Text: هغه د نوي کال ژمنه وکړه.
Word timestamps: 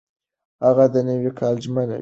هغه 0.65 0.85
د 0.93 0.95
نوي 1.07 1.29
کال 1.39 1.55
ژمنه 1.63 1.83
وکړه. 1.83 1.89